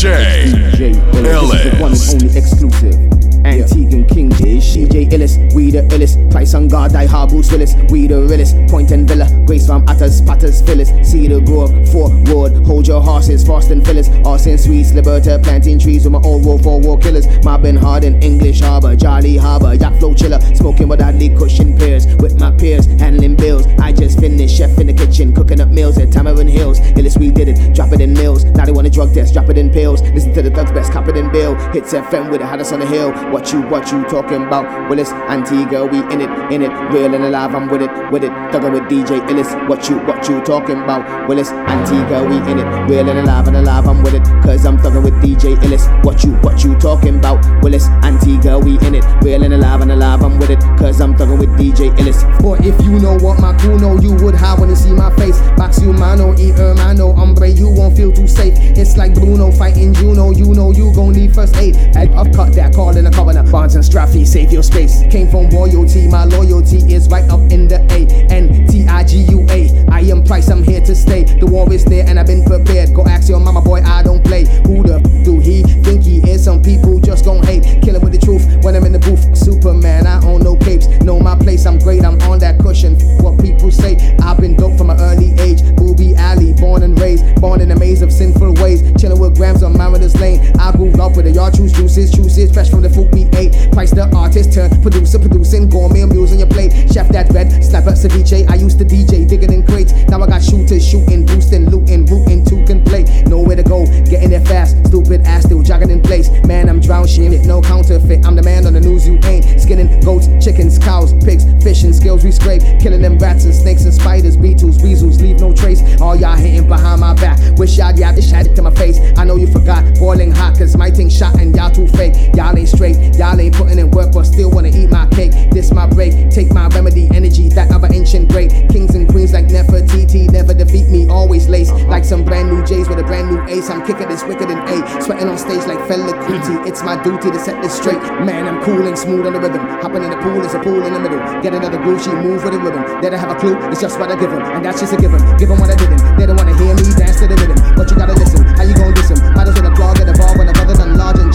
[0.04, 3.13] DJ This is the one and only exclusive.
[3.46, 4.54] Antique and King J.
[4.58, 5.38] DJ Illis.
[5.54, 6.32] We the illest.
[6.32, 6.94] Price on guard.
[6.94, 7.76] Die hard Bruce Willis.
[7.90, 8.56] We the realest.
[8.70, 9.28] Point and Villa.
[9.46, 10.26] Grays Farm Atters.
[10.26, 10.62] Patters.
[10.62, 10.90] Phyllis.
[11.10, 11.72] Cedar Grove.
[11.90, 12.54] Four ward.
[12.66, 13.46] Hold your horses.
[13.46, 14.10] Fast and Phyllis.
[14.26, 14.94] Austin Swetes.
[14.94, 15.42] Liberta.
[15.44, 16.60] Planting trees with my old war.
[16.60, 17.28] Four war killers.
[17.44, 18.96] Mobbing hard in English Harbor.
[18.96, 19.74] Jolly Harbor.
[19.74, 20.40] Yacht flow chiller.
[20.56, 22.08] Smoking with Adley cushion peers.
[22.18, 22.86] With my peers.
[23.00, 23.66] Handling bills.
[23.80, 24.58] I just finished.
[24.58, 25.34] Chef in the kitchen.
[25.34, 26.80] Cooking up meals at Tamarind Hills.
[26.98, 27.18] Illis.
[27.18, 27.76] We did it.
[27.76, 28.46] Drop it in mills.
[28.46, 29.34] Now they want a drug test.
[29.34, 30.02] Drop it in pills.
[30.02, 30.92] Listen to the thugs best.
[30.92, 31.56] Cop it in bill.
[31.72, 33.12] Hits FM with the hottest on the hill.
[33.34, 34.92] What you, what you talking about?
[34.92, 36.70] Willis, Antigua, we in it, in it.
[36.94, 38.30] Real and alive, I'm with it, with it.
[38.30, 39.52] Thuggin' with DJ Illis.
[39.68, 41.28] What you, what you talking about?
[41.28, 42.88] Willis, Antigua, we in it.
[42.88, 44.24] Real and alive and alive, I'm with it.
[44.44, 45.88] Cause I'm thuggin' with DJ Illis.
[46.06, 47.44] What you, what you talking about?
[47.64, 49.04] Willis, Antigua, we in it.
[49.24, 50.60] Real and alive and alive, I'm with it.
[50.78, 52.22] Cause I'm thuggin' with DJ Illis.
[52.44, 55.10] Or if you know what my crew know, you would have when you see my
[55.16, 55.40] face.
[55.58, 58.54] Box you mano, e hermano, hombre, you won't feel too safe.
[58.78, 61.76] It's like Bruno fighting Juno, you know you gon' need first aid.
[61.98, 65.04] I've upcut that call in a Bonds and Straffy, save your space.
[65.10, 68.04] Came from royalty, my loyalty is right up in the A.
[68.34, 69.70] N T I G U A.
[69.90, 71.24] I am Price, I'm here to stay.
[71.24, 72.94] The war is near and I've been prepared.
[72.94, 74.46] Go ask your mama, boy, I don't play.
[74.66, 76.44] Who the f- do he think he is?
[76.44, 77.64] Some people just gon' hate.
[77.82, 79.38] Killing with the truth when I'm in the booth.
[79.38, 80.88] Superman, I own no capes.
[81.02, 82.96] Know my place, I'm great, I'm on that cushion.
[83.24, 85.64] What people say, I've been dope from an early age.
[85.78, 88.82] Booby Alley, born and raised, born in a maze of sinful ways.
[89.00, 90.42] Chilling with grams on Mariners Lane.
[90.60, 93.72] I grew up with the yard juice, juices, juices, fresh from the food we ate.
[93.72, 96.72] Price the artist, turn producer, producing gourmet meals on your plate.
[96.92, 98.50] Chef that red, sniper ceviche.
[98.50, 99.94] I used to DJ, digging in crates.
[100.10, 103.04] Now I got shooters, shooting, boosting, looting, rooting, two can play.
[103.28, 104.78] Nowhere to go, getting there fast.
[104.88, 106.30] Stupid ass still jogging in place.
[106.46, 108.26] Man, I'm drown it, no counterfeit.
[108.26, 109.60] I'm the man on the news you ain't.
[109.60, 112.62] Skinning goats, chickens, cows, pigs, fishing skills we scrape.
[112.80, 115.82] Killing them rats and snakes and spiders, beetles, weasels, leave no trace.
[116.02, 117.40] All y'all hating behind my back.
[117.58, 119.00] Wish y'all y'all just shot it to my face.
[119.18, 122.14] I know you forgot, boiling hot, cause my thing shot and y'all too fake.
[122.36, 125.32] Y'all ain't straight, y'all ain't putting in work, but still wanna eat my cake.
[125.52, 128.52] This my break, take my remedy, energy, that an ancient great.
[128.70, 131.72] Kings and queens like Nefertiti, never defeat me, always lace.
[131.92, 133.70] Like some brand new J's with a brand new ace.
[133.70, 135.02] I'm kicking this wicked and A.
[135.02, 136.68] Sweating on stage like Fela Kuti.
[136.68, 138.02] It's my duty to set this straight.
[138.24, 139.62] Man, I'm cool and smooth on the rhythm.
[139.82, 141.20] Hopping in the pool is a pool in the middle.
[141.42, 142.84] Get another groove, she move with a rhythm.
[143.02, 144.42] They don't have a clue, it's just what I give them.
[144.42, 145.20] And that's just a given.
[145.38, 146.00] Give them what I didn't.
[146.18, 147.58] They don't wanna hear me dance to the rhythm.
[147.76, 148.46] But you gotta listen.
[148.56, 149.20] How you gonna diss 'em?
[149.34, 151.33] Might as well applaud, get involved when a brother done large and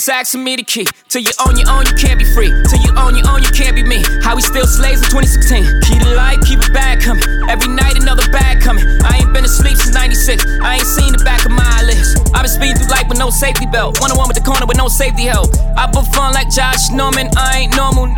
[0.00, 0.88] So asking me the key.
[1.12, 2.48] Till you own your own, you can't be free.
[2.72, 4.00] Till you own your own, you can't be me.
[4.24, 5.60] How we still slaves in 2016.
[5.84, 7.20] Keep the light, keep it bag coming.
[7.52, 8.80] Every night another bag coming.
[9.04, 10.40] I ain't been asleep since 96.
[10.64, 12.16] I ain't seen the back of my eyelids.
[12.32, 14.00] I've been speeding through life with no safety belt.
[14.00, 15.52] One on one with the corner with no safety help.
[15.76, 17.28] I put fun like Josh Norman.
[17.36, 18.08] I ain't normal.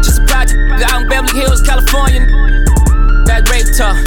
[0.00, 2.24] Just a project out in Beverly Hills, California.
[3.28, 4.00] That rape talk.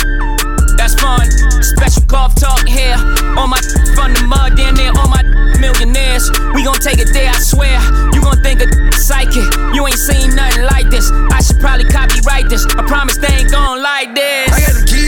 [0.73, 1.29] That's fun.
[1.61, 2.97] Special golf talk here.
[3.37, 3.61] On my
[3.93, 5.21] from the mud, damn near all my
[5.59, 6.31] millionaires.
[6.55, 7.79] We gon' take it there, I swear.
[8.13, 8.67] You gon' think a
[8.97, 9.45] psychic.
[9.75, 11.11] You ain't seen nothing like this.
[11.11, 12.65] I should probably copyright this.
[12.65, 14.51] I promise they ain't gon' like this.
[14.51, 14.98] I got them keys,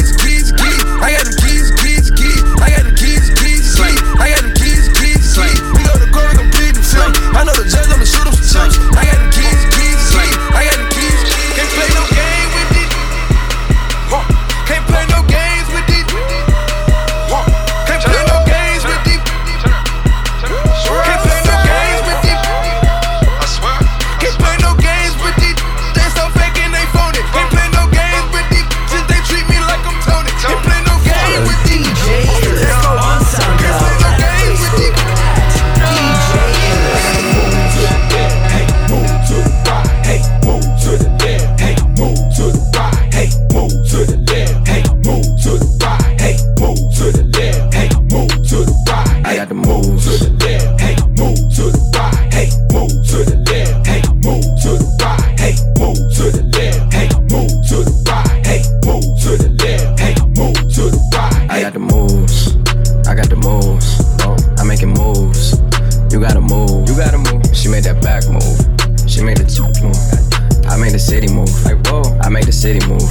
[72.61, 73.09] city move.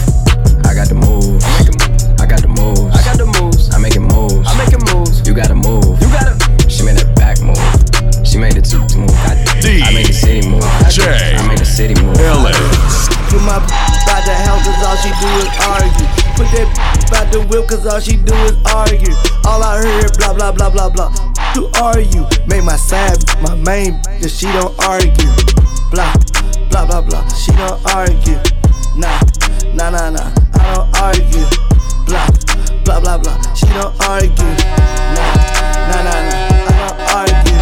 [0.62, 1.42] I got the moves.
[2.22, 2.86] I got the moves.
[2.94, 3.66] I got the moves.
[3.74, 4.46] I'm making moves.
[4.46, 5.26] I'm making moves.
[5.26, 5.98] You gotta move.
[5.98, 6.38] You gotta.
[6.70, 7.58] She made that back move.
[8.22, 9.10] She made the two move.
[9.26, 10.62] I, I made the city move.
[10.62, 12.14] I made the city move.
[12.14, 13.58] Put my
[14.06, 16.06] by the hell cause all she do is argue.
[16.38, 16.70] Put that
[17.10, 19.18] by the whip cause all she do is argue.
[19.50, 21.10] All I heard blah blah blah blah blah.
[21.58, 22.22] Who are you?
[22.46, 25.34] Make my side my main that she don't argue.
[25.90, 26.14] Blah
[26.70, 27.26] blah blah blah.
[27.34, 28.38] She don't argue.
[28.96, 29.20] Nah
[29.74, 30.32] nah nah nah.
[30.54, 31.46] I don't argue.
[32.06, 32.26] Blah
[32.84, 33.54] blah blah blah.
[33.54, 34.54] She don't argue.
[35.14, 35.30] Nah
[35.86, 36.50] nah nah nah.
[36.66, 37.60] I don't argue.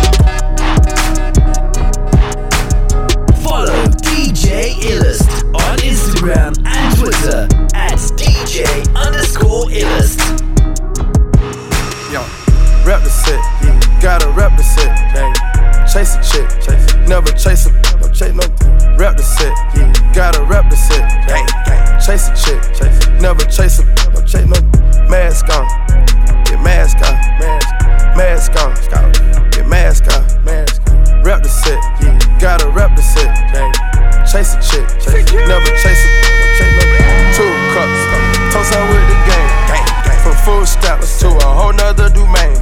[3.44, 8.64] Follow DJ Illest on Instagram and Twitter at DJ
[8.96, 10.20] underscore Illest.
[12.10, 12.24] Yo,
[12.88, 14.00] rep the set, yeah.
[14.00, 14.96] gotta rep the set.
[15.92, 18.44] Chase a chick, chase never chase a, no chase no.
[18.96, 19.97] Rep the set, yeah.
[20.18, 21.06] Gotta rep the set.
[22.02, 24.58] Chase a chick, chase never chase a, no chase no.
[25.06, 25.62] Mask on,
[26.42, 27.70] get mask on, mask,
[28.18, 28.74] mask on,
[29.54, 30.82] get mask on, mask.
[30.90, 31.22] on.
[31.22, 32.18] Rep the set, yeah.
[32.42, 33.30] gotta rep the set.
[34.26, 36.82] Chase a chick, chase never chase a, no chase no.
[37.38, 38.02] Two cups,
[38.50, 39.50] toast on with the game.
[40.26, 42.58] From food stamps to a whole nother domain.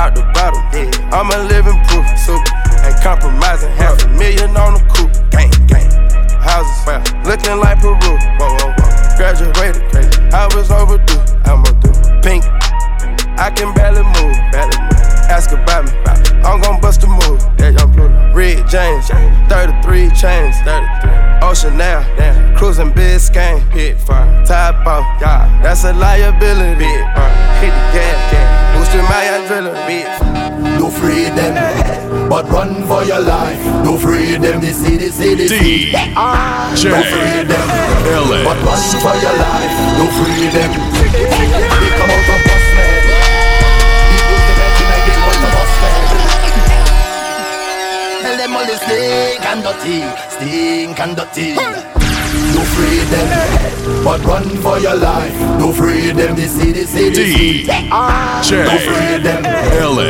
[0.00, 0.64] Out the bottom,
[1.12, 2.08] I'm a living proof.
[2.16, 2.40] Super,
[2.88, 3.70] ain't compromising.
[3.76, 5.12] Half a million on the coupe.
[5.30, 5.93] Gang, gang.
[6.44, 7.96] Houses, well, looking like Peru.
[7.96, 9.16] Whoa, whoa, whoa.
[9.16, 10.20] Graduated, crazy.
[10.30, 11.18] I was overdue.
[11.48, 12.44] I'ma do pink.
[13.40, 15.04] I can barely move, barely move.
[15.32, 15.92] Ask about me,
[16.44, 17.40] I'm gon' bust a move.
[17.58, 18.08] Yeah, young blue.
[18.32, 19.08] Red James,
[19.48, 21.24] 33 chains, 33.
[21.42, 22.56] Ocean now, damn.
[22.56, 24.44] Cruising Biscayne, pit fire.
[24.44, 25.48] Top off, yeah.
[25.62, 26.78] That's a liability.
[26.78, 27.04] Bit.
[27.60, 28.74] Hit the gas.
[28.76, 31.54] Boosting my adrenaline, bit No free them,
[32.28, 33.58] but run for your life.
[33.84, 35.92] No free them, the city, city, city.
[35.92, 37.68] No free them,
[38.44, 39.74] but run for your life.
[39.98, 40.70] No free them.
[41.12, 43.02] They come out of bus man.
[44.10, 45.98] People say that make it want to bus man.
[48.22, 49.98] Tell them all the stink and dirty,
[50.30, 52.03] stink and dirty.
[52.64, 55.36] No free them, but run for your life.
[55.60, 57.64] Don't free them, the city, city.
[57.64, 59.42] DJ Don't free them.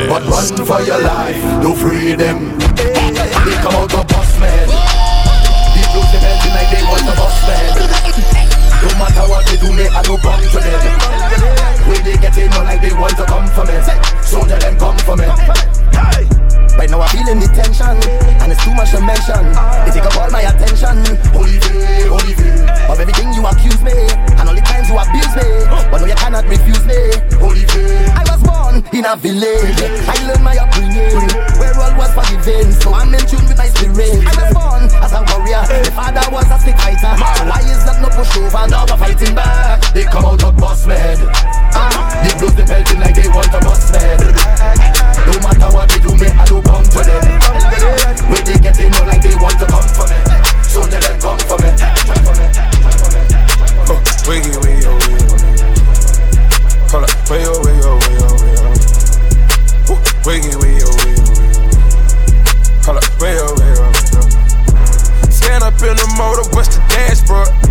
[0.09, 1.35] But run for your life.
[1.61, 2.57] Don't free them.
[2.79, 4.69] They come out of boss man.
[4.71, 7.75] They lose the belt like they want the boss man.
[8.87, 11.88] No matter what they do, me I don't come to them.
[11.90, 13.75] When they get in, no like they want to come for me.
[14.23, 16.34] Soldier them come for me.
[16.85, 17.97] Right now I'm feeling the tension
[18.44, 19.40] And it's too much to mention.
[19.88, 21.01] They take up all my attention.
[21.33, 22.61] Olivier, Olivier
[22.92, 23.97] Of everything you accuse me
[24.37, 25.49] And all the times you abuse me.
[25.88, 27.16] But no you cannot refuse me.
[27.40, 29.81] Olivier I was born in a village.
[29.81, 31.25] I learned my upbringing
[31.57, 32.68] Where all was forgiven.
[32.77, 34.20] So I'm in tune with my spirit.
[34.20, 35.64] I was born as a warrior.
[35.64, 37.16] My father was a stick fighter.
[37.16, 39.81] So why is that no push over Now we're fighting back.
[39.97, 41.16] They come out of boss man
[41.73, 45.98] ah, They lose the belt like they want a boss man No matter what they
[45.98, 47.22] do, me I don't come for them.
[48.30, 50.16] When they get in, no like they want to come for me.
[50.68, 51.70] So let them come for me.
[53.87, 55.38] Oh, wiggy, wiggy, oh, wiggy, oh.
[56.90, 59.92] Hold up, way oh, way oh, way oh, way oh.
[59.92, 62.84] Ooh, Wiggy, wiggy, oh, wiggy, oh, wiggy, oh.
[62.84, 65.30] Hold up, way oh, way oh, way oh.
[65.30, 67.48] Stand up in the motor, bust the dashboard.
[67.48, 67.63] Stand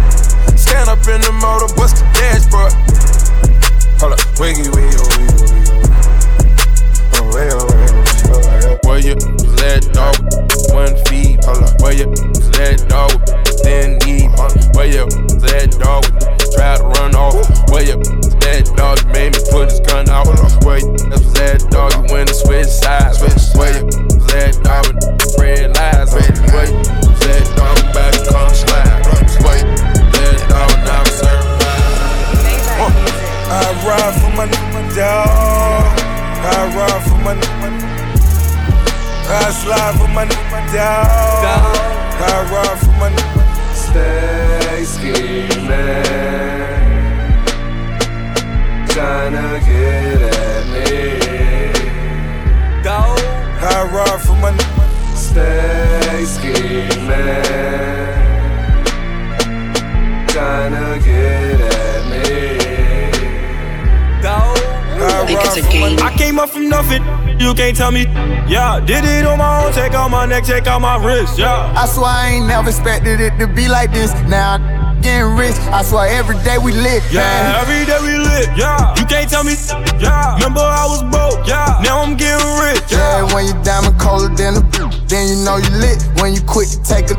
[67.73, 68.03] can't tell me,
[68.47, 68.79] yeah.
[68.85, 71.73] Did it on my own, check out my neck, check out my wrist, yeah.
[71.75, 74.13] I swear I ain't never expected it to be like this.
[74.29, 75.55] Now I'm getting rich.
[75.73, 77.55] I swear every day we lit, Yeah, man.
[77.61, 78.93] every day we lit, yeah.
[78.97, 79.53] You can't tell me,
[79.99, 80.35] yeah.
[80.35, 81.79] Remember I was broke, yeah.
[81.83, 84.61] Now I'm getting rich, Yeah, when you diamond colder than a
[85.09, 86.03] then you know you lit.
[86.21, 87.15] When you quit to take a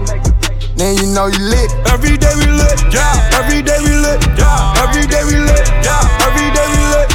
[0.76, 1.70] then you know you lit.
[1.90, 3.38] Every day we lit, yeah.
[3.42, 4.82] Every day we lit, yeah.
[4.86, 6.26] Every day we lit, yeah.
[6.26, 7.08] Every day we lit,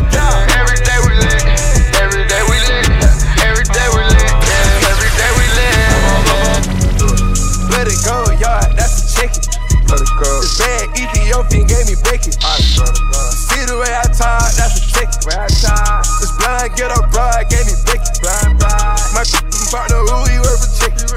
[11.39, 12.35] Ethiopian gave me bacon.
[12.35, 15.23] See the way I talk, that's a chicken.
[15.23, 16.03] Way I talk.
[16.19, 17.79] This blind get up broad gave me
[18.19, 18.59] blind.
[18.59, 19.23] My
[19.71, 21.07] partner who he worth a chicken.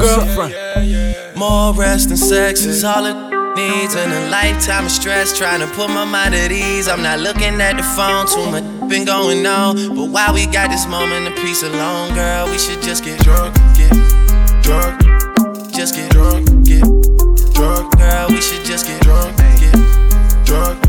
[0.00, 1.36] blunt with your girlfriend.
[1.36, 3.16] More rest and sex is all it
[3.56, 6.88] needs and a lifetime of stress trying to put my mind at ease.
[6.88, 9.94] I'm not looking at the phone, too much been going on.
[9.94, 13.54] But while we got this moment of peace alone, girl, we should just get drunk,
[13.76, 13.92] get
[14.62, 15.00] drunk,
[15.72, 16.82] just get drunk, get
[17.54, 18.28] drunk, girl.
[18.28, 19.72] We should just get drunk, get
[20.44, 20.82] drunk,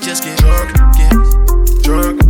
[0.00, 2.22] just get drunk, get drunk.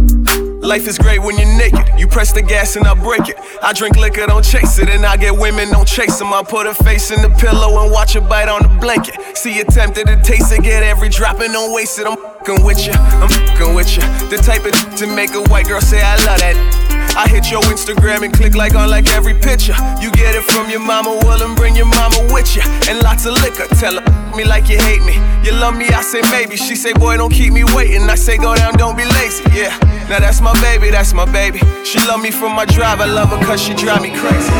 [0.62, 1.86] Life is great when you're naked.
[1.96, 3.38] You press the gas and I break it.
[3.62, 4.88] I drink liquor, don't chase it.
[4.88, 6.32] And I get women, don't chase them.
[6.32, 9.14] I put her face in the pillow and watch her bite on the blanket.
[9.36, 12.06] See you tempted to taste it, get every drop and don't waste it.
[12.06, 14.02] I'm fucking with you, I'm fucking with you.
[14.28, 16.85] The type of to make a white girl say I love that.
[17.16, 19.74] I hit your Instagram and click like on like every picture.
[20.00, 22.62] You get it from your mama, well, and bring your mama with you.
[22.88, 25.14] And lots of liquor, tell her me like you hate me.
[25.42, 26.56] You love me, I say maybe.
[26.56, 28.02] She say, boy, don't keep me waiting.
[28.02, 29.44] I say, go down, don't be lazy.
[29.52, 29.72] Yeah,
[30.10, 31.60] now that's my baby, that's my baby.
[31.84, 34.52] She love me for my drive, I love her cause she drive me crazy.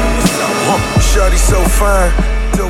[1.13, 2.11] Shorty so fine,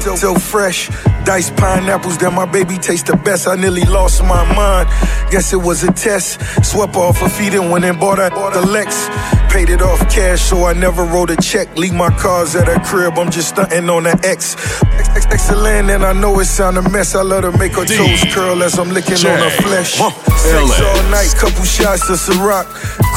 [0.01, 0.91] so, so fresh.
[1.27, 3.49] Diced pineapples that my baby taste the best.
[3.49, 4.89] I nearly lost my mind.
[5.33, 6.39] Guess it was a test.
[6.64, 9.09] Swept off her feet and went and bought her the Lex.
[9.53, 11.77] Paid it off cash, so I never wrote a check.
[11.77, 14.55] Leave my cars at her crib, I'm just stunting on the X.
[14.55, 17.16] X- X- Excellent, and I know it sound a mess.
[17.16, 19.95] I let her make her toes curl as I'm licking on her flesh.
[19.95, 22.66] Sex all night, couple shots to Ciroc.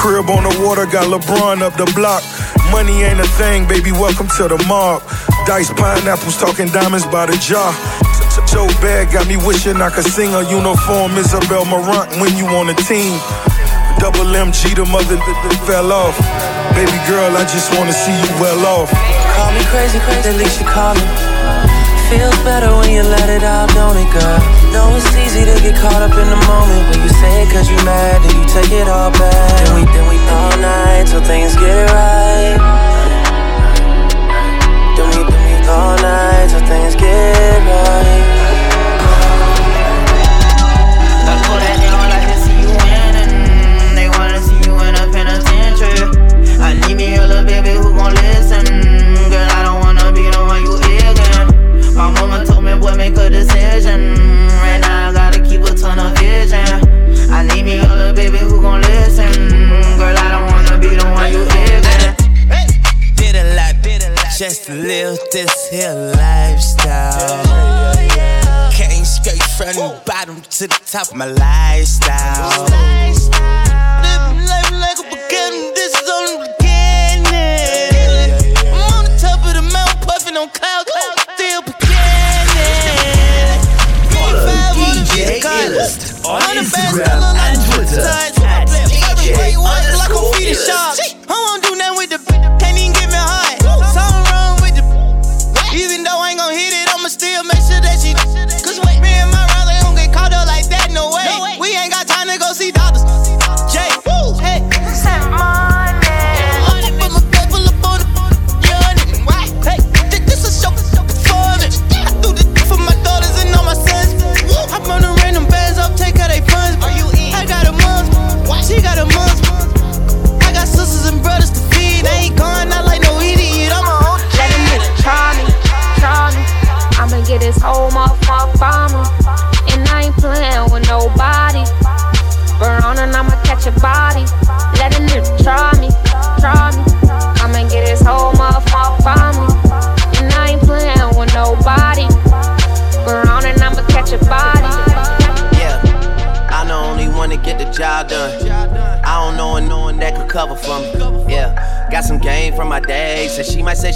[0.02, 2.24] Crib on the water, got LeBron up the block.
[2.72, 5.04] Money ain't a thing, baby, welcome to the mob.
[5.46, 7.74] Diced pineapples, talking diamonds by the jar.
[8.48, 12.70] So bad, got me wishing I could sing a uniform Isabel Marant when you on
[12.70, 13.14] a team.
[14.00, 16.16] Double MG, the mother that, fell off.
[16.74, 18.90] Baby girl, I just wanna see you well off.
[19.36, 21.06] Call me crazy, crazy, at least you call me.
[22.10, 24.40] Feels better when you let it out, don't it, girl?
[24.74, 27.14] Know it's easy to get caught up in the moment when you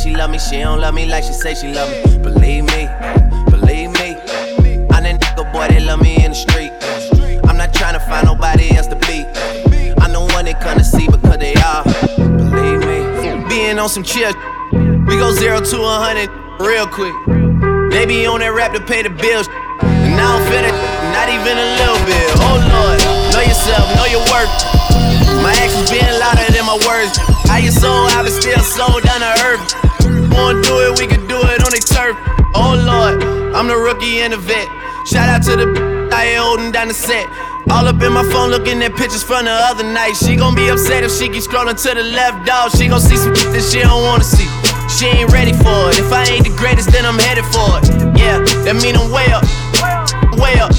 [0.03, 2.17] she love me, she don't love me like she say she love me.
[2.17, 2.91] Believe me,
[3.47, 4.19] believe me.
[4.91, 6.75] I'm that nigga boy that love me in the street.
[7.47, 9.23] I'm not trying to find nobody else to beat.
[10.03, 11.87] I'm the one they come to see because they are.
[12.19, 13.47] Believe me.
[13.47, 14.35] Being on some chill.
[15.07, 16.27] We go zero to a hundred
[16.59, 17.15] real quick.
[17.95, 19.47] They be on that rap to pay the bills.
[19.79, 20.75] And I don't feel it,
[21.15, 22.27] not even a little bit.
[22.43, 22.99] Oh Lord,
[23.31, 24.51] know yourself, know your worth.
[25.39, 27.15] My actions being louder than my words.
[27.47, 29.92] How you soul, I been still sold down to earth.
[30.31, 32.15] Wanna do it, we can do it on the turf.
[32.55, 33.23] Oh Lord,
[33.55, 34.67] I'm the rookie and the vet.
[35.05, 37.25] Shout out to the I holding down the set.
[37.71, 40.13] All up in my phone looking at pictures from the other night.
[40.13, 42.71] She gon' be upset if she keeps scrolling to the left, dog.
[42.77, 44.45] She gon' see some shit that she don't wanna see.
[44.93, 45.97] She ain't ready for it.
[45.97, 47.89] If I ain't the greatest, then I'm headed for it.
[48.19, 48.37] Yeah,
[48.69, 49.43] that mean I'm way up,
[50.37, 50.71] way up,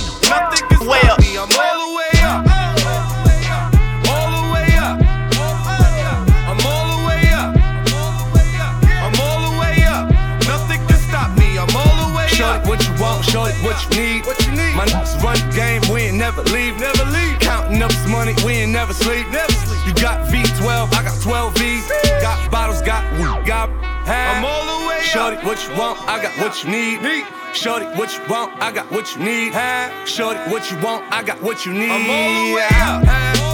[13.75, 14.27] what you need.
[14.27, 14.75] What you need?
[14.77, 16.79] My niggas run the game, we ain't never leave.
[16.79, 17.39] Never leave.
[17.41, 19.29] Counting up this money, we ain't never sleep.
[19.31, 19.87] Never sleep.
[19.87, 21.83] You got V12, I got 12 V.
[22.21, 23.69] Got bottles, got weed, got
[24.07, 24.39] half.
[24.39, 25.45] I'm all the way Shorty, up.
[25.45, 27.03] what you want, I got what you need.
[27.03, 27.27] Need.
[27.55, 29.53] Shorty, what you want, I got what you need.
[29.53, 30.05] Huh?
[30.05, 31.91] Shorty, what you want, I got what you need.
[31.91, 33.54] I'm all the way out.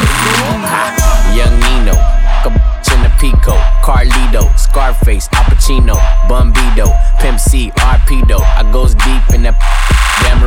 [3.21, 3.53] Pico,
[3.85, 5.93] Carlito, Scarface, Al Pacino,
[6.27, 8.41] Bumbido, Pimp C, Arpedo.
[8.41, 9.53] I goes deep in that
[10.25, 10.41] Dan.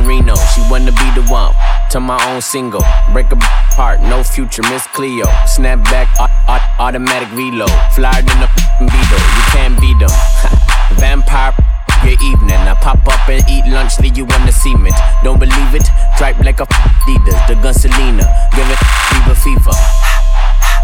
[0.55, 1.55] She wanna be the one
[1.91, 2.83] to my own single.
[3.13, 3.39] Break a
[3.79, 5.27] heart, no future, Miss Cleo.
[5.47, 7.71] Snap back, au- au- automatic reload.
[7.95, 8.49] Flyer than a
[8.81, 10.11] Beetle, you can't beat them.
[10.99, 11.55] Vampire.
[12.03, 14.95] Your evening, I pop up and eat lunch, leave you on the cement.
[15.23, 15.87] Don't believe it?
[16.19, 18.27] Tripe like a Adidas, the gun Selena.
[18.51, 18.79] Give it
[19.15, 19.79] fever fever.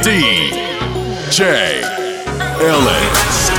[0.00, 1.84] DJ
[2.62, 3.49] Ellis.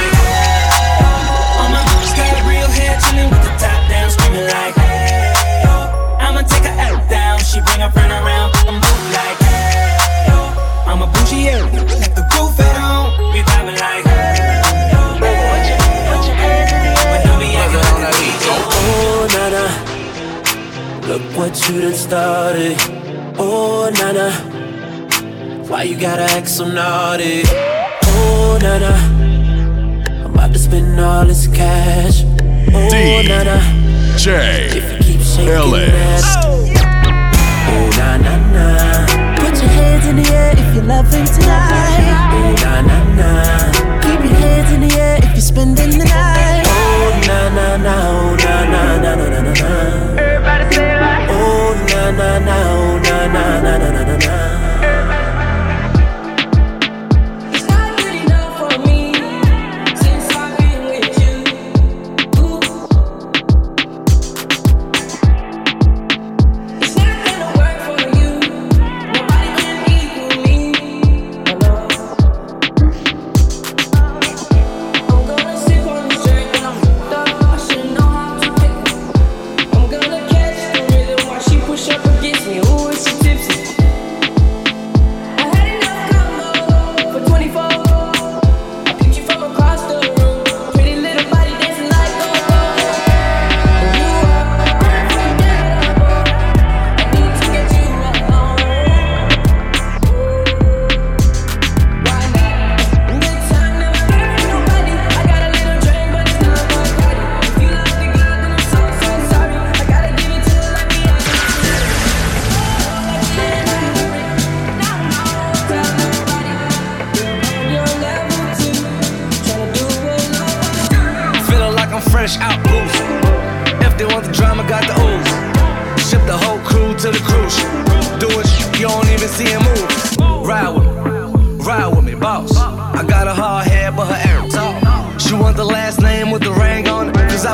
[4.32, 5.74] Top down, screaming like, hey, yo.
[6.20, 8.80] I'ma take her out down, she bring her friend around, I'm
[9.12, 10.38] like, hey, yo.
[10.90, 11.52] I'm a bougie,
[12.00, 15.00] let the roof at home, we vibing like, hey, yo.
[15.20, 15.80] Put your,
[16.10, 18.46] put your hands in the air, but don't be acting like a DJ.
[18.84, 19.66] Oh, Nana,
[21.08, 22.76] look what you done started.
[23.38, 24.28] Oh, Nana,
[25.68, 27.44] why you gotta act so naughty?
[28.04, 28.94] Oh, Nana,
[30.26, 32.24] I'm about to spend all this cash.
[32.74, 33.60] Oh, Nana,
[34.22, 36.26] DJ Ellis.
[36.46, 36.62] Oh,
[37.98, 38.68] na na na.
[39.42, 42.30] Put your hands in the air if you're loving tonight.
[42.30, 43.30] Oh, na na na.
[44.04, 46.62] Keep your hands in the air if you're spending the night.
[46.68, 47.96] Oh, na na na.
[48.14, 50.22] Oh, na na na na na na na.
[50.22, 52.58] Everybody say like, Oh, na na na.
[52.78, 54.61] Oh, na na na na na na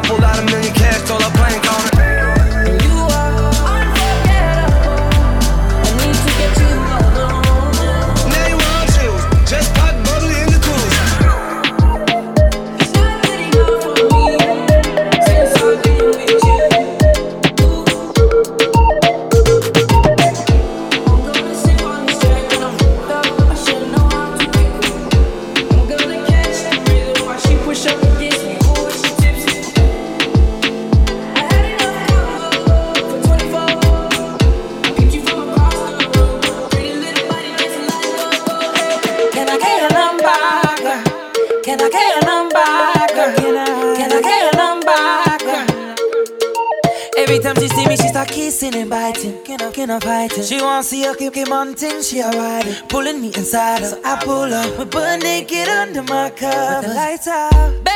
[0.02, 0.27] 몰라
[53.48, 53.86] inside.
[53.86, 56.84] So I pull up, we're butt naked under my cup.
[56.84, 57.87] With the lights out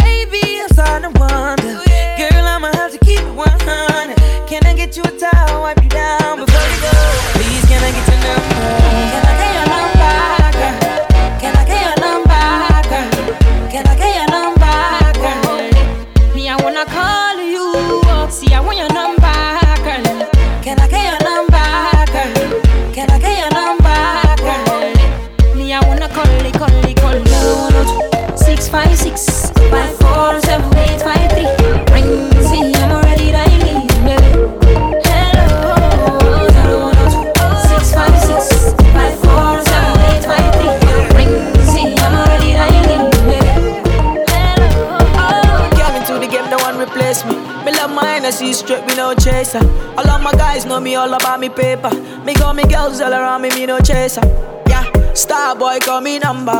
[50.92, 51.89] me all about me paper.
[52.26, 54.22] Me got me girls all around me, me no chaser.
[54.68, 56.52] Yeah, star boy call me number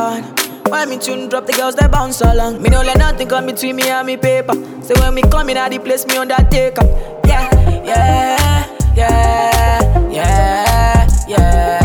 [0.68, 0.88] one.
[0.88, 2.62] Me tune drop the girls that bounce along?
[2.62, 4.54] Me no let nothing come between me and me paper.
[4.82, 6.86] So when me come in, I the place me undertaker.
[7.26, 7.44] Yeah,
[7.84, 11.81] yeah, yeah, yeah, yeah.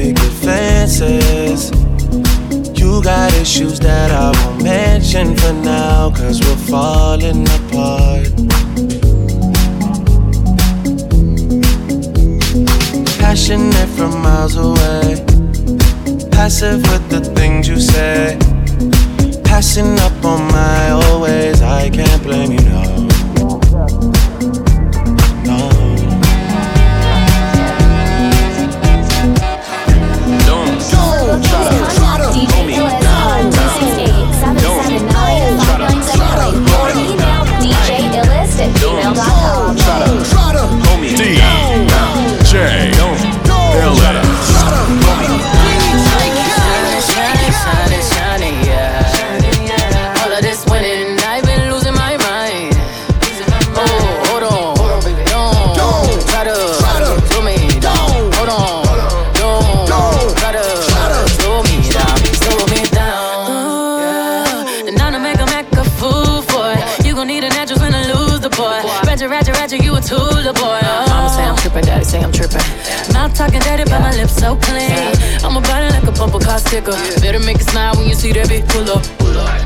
[0.00, 1.70] picket advances.
[2.78, 8.28] You got issues that I won't mention for now, cause we're falling apart.
[13.18, 15.24] Passionate from miles away,
[16.30, 18.38] passive with the things you say.
[19.44, 23.09] Passing up on my always, I can't blame you, no.
[73.50, 74.90] Talking dirty, but my lips so clean.
[75.42, 76.94] I'm a body like a bumper car sticker.
[77.20, 79.02] Better make a smile when you see that bitch pull up.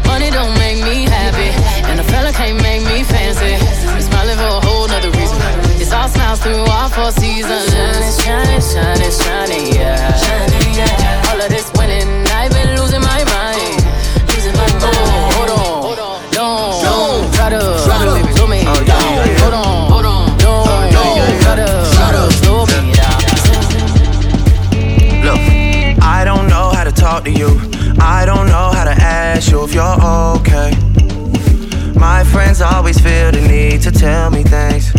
[0.07, 1.53] Money don't make me happy,
[1.89, 3.61] and a fella can't make me fancy.
[3.89, 5.39] I'm smiling for a whole nother reason.
[5.81, 7.69] It's all smiles through all four seasons.
[8.25, 9.73] Shining, shining, shining.
[9.73, 11.29] Shining, yeah.
[11.29, 13.34] All of this winning, I've been losing my mind.
[32.33, 34.93] Friends always feel the need to tell me things.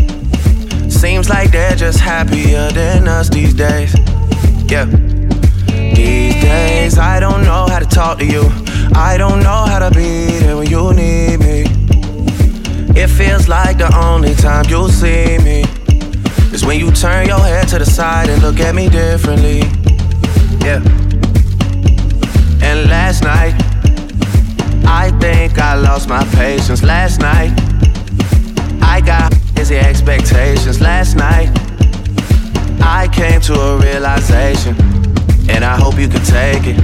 [0.94, 3.94] Seems like they're just happier than us these days.
[4.70, 4.86] Yeah.
[5.96, 8.50] These days, I don't know how to talk to you.
[8.96, 11.64] I don't know how to be there when you need me.
[12.96, 15.66] It feels like the only time you'll see me
[16.54, 19.60] is when you turn your head to the side and look at me differently.
[20.66, 20.82] Yeah.
[22.62, 23.54] And last night,
[24.88, 26.84] I think I lost my patience.
[26.84, 27.52] Last night,
[28.82, 30.82] I got busy expectations.
[30.82, 31.50] Last night,
[32.82, 34.76] I came to a realization,
[35.50, 36.80] and I hope you can take it.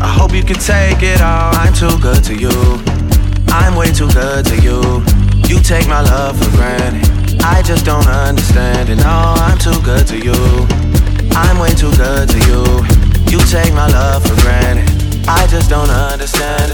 [0.00, 1.54] I hope you can take it all.
[1.54, 2.50] I'm too good to you.
[3.48, 5.02] I'm way too good to you.
[5.48, 7.40] You take my love for granted.
[7.42, 8.96] I just don't understand it.
[8.96, 10.34] No, I'm too good to you.
[11.36, 12.64] I'm way too good to you.
[13.30, 14.93] You take my love for granted.
[15.26, 16.70] I just don't understand.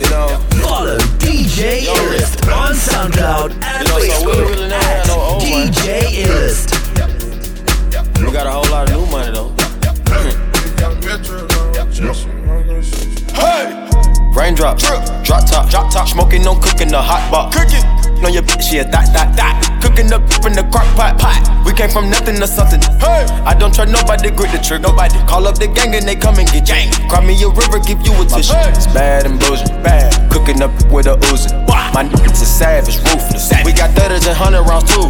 [0.00, 1.86] You know, follow DJ
[2.48, 5.06] on SoundCloud and You know, so we Facebook really at.
[5.40, 6.70] DJ Illest.
[8.24, 9.09] We got a whole lot of new
[12.00, 12.39] Hey!
[14.40, 17.52] Raindrop, drip, drop top, drop top, smoking on cooking the hot pot.
[17.52, 17.84] Cooking
[18.24, 19.52] on your bitch, yeah, that, that, that.
[19.84, 21.44] Cooking up in the crock pot, pot.
[21.68, 22.80] We came from nothing to something.
[23.04, 23.28] Hey!
[23.44, 24.88] I don't trust nobody, grip the trigger.
[24.88, 26.88] Nobody call up the gang and they come and get gang.
[27.12, 28.56] Cry me a river, give you a tissue.
[28.72, 30.08] It's bad and bullshit, bad.
[30.32, 31.52] Cooking up with a Uzi.
[31.92, 33.52] My niggas is savage, ruthless.
[33.60, 35.04] We got thudders and hundred rounds too.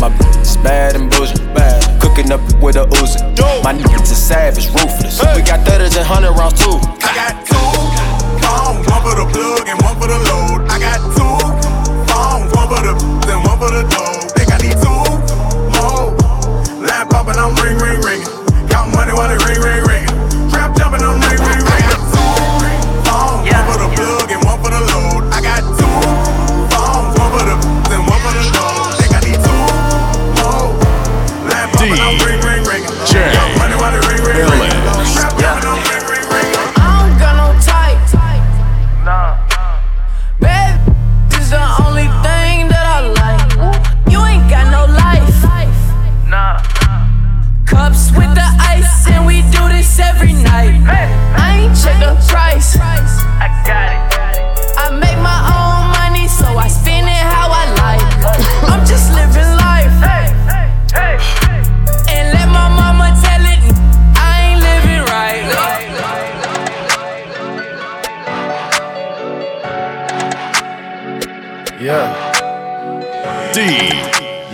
[0.00, 1.84] My bitch is bad and bullshit, bad.
[2.00, 3.20] Cooking up with a Uzi.
[3.60, 5.20] My niggas is savage, ruthless.
[5.36, 6.80] We got thudders and hundred rounds too.
[7.04, 10.66] I got two phones, one for the plug and one for the load.
[10.70, 11.36] I got two
[12.10, 12.92] phones, one for the
[13.32, 14.20] and one for the dough.
[14.36, 15.02] Think I need two
[15.74, 16.14] more.
[16.86, 18.28] Line popping, I'm ring, ring, ringing.
[18.68, 19.89] Count money while they ring, ring, ringing.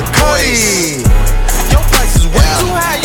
[0.00, 1.02] it.
[1.72, 2.97] Your price is way too high,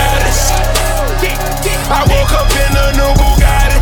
[1.90, 3.78] I woke up in a new Bugatti.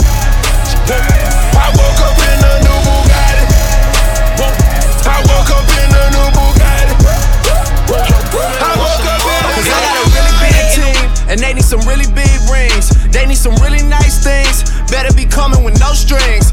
[1.59, 3.45] I woke up in a new Bugatti.
[5.05, 6.95] I woke up in a new Bugatti.
[8.63, 11.65] I woke up in a Cause I got a really big team, and they need
[11.65, 12.89] some really big rings.
[13.11, 14.65] They need some really nice things.
[14.91, 16.53] Better be coming with no strings.